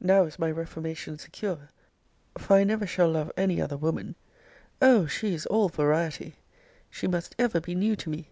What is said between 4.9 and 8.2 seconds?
she is all variety! She must ever be new to